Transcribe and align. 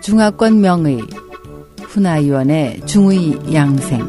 중화권 0.00 0.60
명의 0.60 1.00
훈아위원의 1.82 2.80
중의 2.86 3.54
양생. 3.54 4.08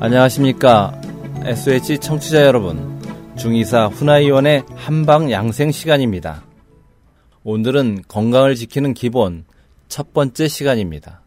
안녕하십니까. 0.00 0.98
SH 1.44 1.98
청취자 1.98 2.46
여러분. 2.46 2.98
중의사 3.36 3.88
훈아위원의 3.88 4.64
한방 4.74 5.30
양생 5.30 5.70
시간입니다. 5.70 6.44
오늘은 7.44 8.04
건강을 8.08 8.54
지키는 8.54 8.94
기본 8.94 9.44
첫 9.88 10.14
번째 10.14 10.48
시간입니다. 10.48 11.20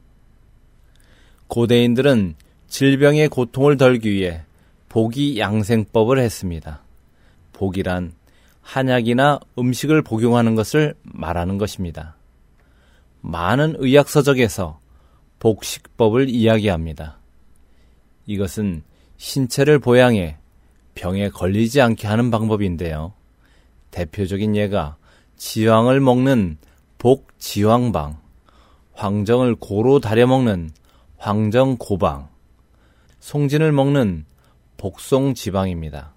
고대인들은 1.48 2.34
질병의 2.74 3.30
고통을 3.30 3.78
덜기 3.78 4.12
위해 4.12 4.42
복이 4.90 5.38
양생법을 5.38 6.18
했습니다 6.18 6.82
복이란 7.52 8.14
한약이나 8.62 9.40
음식을 9.60 10.02
복용하는 10.02 10.56
것을 10.56 10.96
말하는 11.04 11.60
것입니다. 11.60 12.16
많은 13.22 13.76
의학서적에서 13.78 14.80
복식법을 15.38 16.30
이야기합니다. 16.30 17.20
이것은 18.26 18.82
신체를 19.18 19.78
보양해 19.78 20.38
병에 20.96 21.30
걸리지 21.30 21.80
않게 21.80 22.08
하는 22.08 22.32
방법인데요. 22.32 23.14
대표적인 23.92 24.56
예가 24.56 24.98
지황을 25.38 26.00
먹는 26.00 26.58
복지황방, 26.98 28.18
황정을 28.94 29.58
고로 29.58 30.00
다려 30.00 30.26
먹는 30.26 30.72
황정고방, 31.18 32.33
송진을 33.24 33.72
먹는 33.72 34.26
복송 34.76 35.34
지방입니다. 35.34 36.14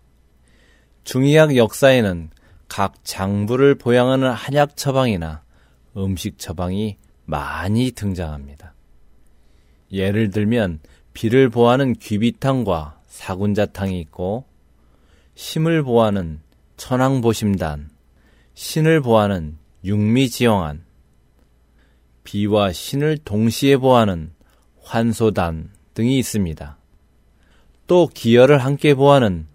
중의학 1.05 1.57
역사에는 1.57 2.31
각 2.67 3.05
장부를 3.05 3.77
보양하는 3.77 4.33
한약 4.33 4.77
처방이나 4.77 5.45
음식 5.97 6.37
처방이 6.41 6.99
많이 7.25 7.93
등장합니다. 7.93 8.75
예를 9.93 10.31
들면 10.31 10.81
비를 11.15 11.49
보하는 11.49 11.93
귀비탕과 11.93 13.01
사군자탕이 13.07 14.01
있고 14.01 14.45
심을 15.37 15.84
보하는 15.84 16.41
천황보심단, 16.77 17.89
신을 18.55 19.01
보하는 19.01 19.59
육미지영안, 19.84 20.84
비와 22.25 22.73
신을 22.73 23.19
동시에 23.19 23.77
보하는 23.77 24.33
환소단 24.83 25.71
등이 25.95 26.19
있습니다. 26.19 26.79
또 27.87 28.09
기혈을 28.12 28.59
함께 28.59 28.95
보하는 28.95 29.47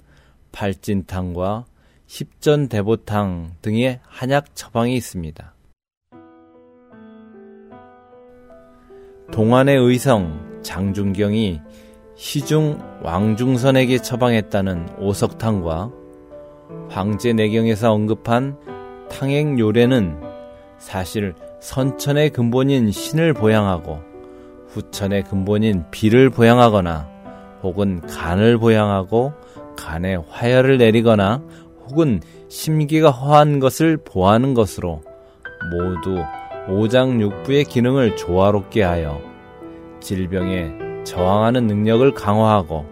팔진탕과 0.51 1.65
십전 2.07 2.69
대보탕 2.69 3.55
등의 3.61 3.99
한약 4.03 4.55
처방이 4.55 4.95
있습니다. 4.95 5.53
동안의 9.31 9.77
의성 9.77 10.61
장준경이 10.61 11.61
시중 12.15 12.79
왕중선에게 13.01 13.97
처방했다는 13.99 14.99
오석탕과 14.99 15.91
황제 16.89 17.33
내경에서 17.33 17.91
언급한 17.91 18.57
탕액요래는 19.09 20.21
사실 20.77 21.33
선천의 21.61 22.31
근본인 22.31 22.91
신을 22.91 23.33
보양하고 23.33 23.99
후천의 24.67 25.23
근본인 25.23 25.85
비를 25.91 26.29
보양하거나 26.29 27.20
혹은 27.63 28.01
간을 28.01 28.57
보양하고 28.57 29.33
간에 29.77 30.15
화열을 30.29 30.77
내리거나 30.77 31.41
혹은 31.85 32.21
심기가 32.49 33.09
허한 33.09 33.59
것을 33.59 33.97
보하는 33.97 34.53
것으로 34.53 35.01
모두 35.71 36.23
오장육부의 36.69 37.65
기능을 37.65 38.15
조화롭게 38.15 38.83
하여 38.83 39.21
질병에 39.99 41.03
저항하는 41.03 41.67
능력을 41.67 42.13
강화하고 42.13 42.85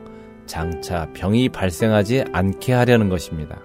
장차 0.46 1.08
병이 1.13 1.50
발생하지 1.50 2.25
않게 2.34 2.74
하려는 2.74 3.09
것입니다. 3.09 3.59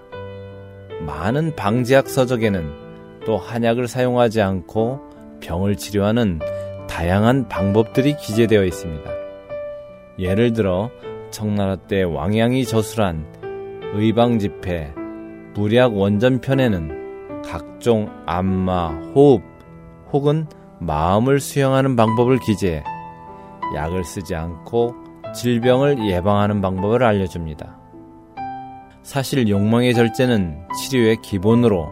많은 1.05 1.55
방지학 1.55 2.07
서적에는 2.07 2.85
또 3.25 3.37
한약을 3.37 3.87
사용하지 3.87 4.41
않고 4.41 5.01
병을 5.41 5.75
치료하는 5.75 6.39
다양한 6.87 7.49
방법들이 7.49 8.17
기재되어 8.17 8.63
있습니다. 8.65 9.24
예를 10.17 10.53
들어 10.53 10.89
청나라 11.29 11.75
때 11.75 12.03
왕양이 12.03 12.65
저술한 12.65 13.25
의방 13.93 14.39
집회 14.39 14.93
무리학 15.53 15.95
원전편에는 15.95 17.41
각종 17.43 18.09
안마, 18.25 18.89
호흡 19.13 19.41
혹은 20.11 20.47
마음을 20.79 21.39
수용하는 21.39 21.95
방법을 21.95 22.39
기재해 22.39 22.83
약을 23.75 24.03
쓰지 24.03 24.35
않고 24.35 24.95
질병을 25.33 26.07
예방하는 26.09 26.61
방법을 26.61 27.03
알려줍니다. 27.03 27.77
사실 29.03 29.47
욕망의 29.47 29.93
절제는 29.93 30.67
치료의 30.79 31.17
기본으로 31.21 31.89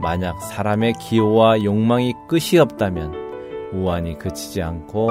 만약 0.00 0.40
사람의 0.42 0.94
기호와 0.94 1.62
욕망이 1.64 2.12
끝이 2.28 2.58
없다면 2.58 3.72
우환이 3.72 4.18
그치지 4.18 4.62
않고 4.62 5.08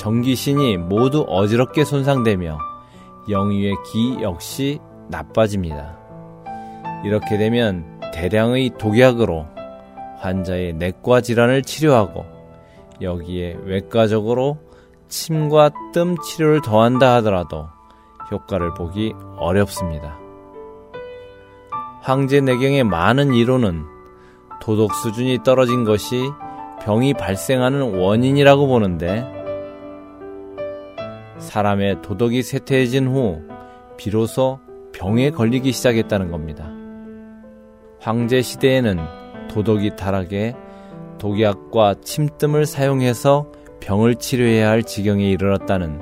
정기신이 0.00 0.78
모두 0.78 1.26
어지럽게 1.28 1.84
손상되며 1.84 2.58
영유의 3.28 3.74
기 3.84 4.16
역시 4.22 4.78
나빠집니다. 5.10 5.98
이렇게 7.04 7.36
되면 7.36 8.00
대량의 8.14 8.78
독약으로 8.78 9.44
환자의 10.20 10.72
내과 10.72 11.20
질환을 11.20 11.60
치료하고 11.64 12.24
여기에 13.02 13.58
외과적으로 13.64 14.56
침과 15.08 15.70
뜸 15.92 16.16
치료를 16.24 16.62
더한다 16.62 17.16
하더라도 17.16 17.66
효과를 18.30 18.72
보기 18.72 19.12
어렵습니다. 19.36 20.18
황제 22.00 22.40
내경의 22.40 22.84
많은 22.84 23.34
이론은 23.34 23.84
도덕 24.62 24.94
수준이 24.94 25.42
떨어진 25.44 25.84
것이 25.84 26.22
병이 26.84 27.12
발생하는 27.12 27.98
원인이라고 27.98 28.66
보는데 28.66 29.39
사람의 31.40 32.02
도덕이 32.02 32.42
쇠퇴해진 32.42 33.08
후 33.08 33.42
비로소 33.96 34.60
병에 34.92 35.30
걸리기 35.30 35.72
시작했다는 35.72 36.30
겁니다. 36.30 36.70
황제 38.00 38.42
시대에는 38.42 38.98
도덕이 39.48 39.96
타락해 39.96 40.54
독약과 41.18 41.96
침뜸을 42.02 42.64
사용해서 42.66 43.52
병을 43.80 44.16
치료해야 44.16 44.70
할 44.70 44.82
지경에 44.82 45.28
이르렀다는 45.30 46.00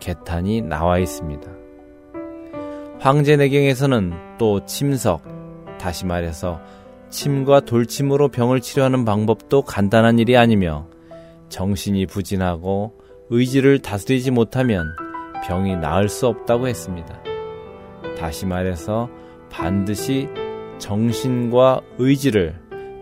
개탄이 0.00 0.62
나와 0.62 0.98
있습니다. 0.98 1.50
황제 2.98 3.36
내경에서는 3.36 4.12
또 4.38 4.64
침석, 4.66 5.22
다시 5.78 6.04
말해서 6.04 6.60
침과 7.08 7.60
돌침으로 7.60 8.28
병을 8.28 8.60
치료하는 8.60 9.04
방법도 9.04 9.62
간단한 9.62 10.18
일이 10.18 10.36
아니며 10.36 10.86
정신이 11.48 12.06
부진하고 12.06 12.92
의지를 13.30 13.78
다스리지 13.78 14.32
못하면 14.32 14.94
병이 15.46 15.76
나을 15.76 16.08
수 16.08 16.26
없다고 16.26 16.66
했습니다. 16.68 17.22
다시 18.18 18.44
말해서 18.44 19.08
반드시 19.50 20.28
정신과 20.78 21.80
의지를 21.98 22.56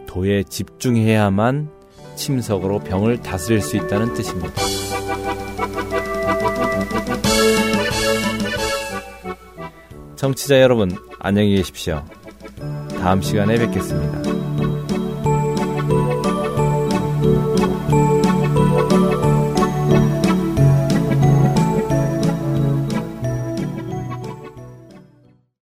도에 0.07 0.43
집중해야만 0.43 1.71
침석으로 2.15 2.81
병을 2.81 3.23
다스릴 3.23 3.61
수 3.61 3.77
있다는 3.77 4.15
뜻입니다. 4.15 4.53
청취자 10.17 10.61
여러분, 10.61 10.91
안녕히 11.21 11.57
계십시오. 11.57 12.05
다음 13.01 13.23
시간에 13.23 13.57
뵙겠습니다. 13.57 14.18